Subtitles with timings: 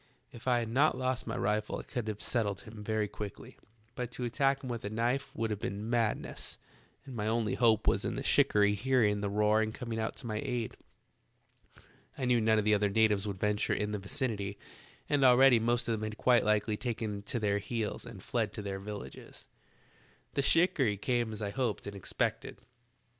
[0.31, 3.57] If I had not lost my rifle I could have settled him very quickly,
[3.93, 6.57] but to attack him with a knife would have been madness,
[7.05, 10.41] and my only hope was in the shikarry hearing the roar and coming to my
[10.43, 10.75] aid.
[12.17, 14.57] I knew none of the other natives would venture in the vicinity,
[15.07, 18.53] and already the most of them had quite likely taken to their heels and fled
[18.53, 19.45] to their villages.
[20.33, 22.57] "The shikarry came as I hoped and expected.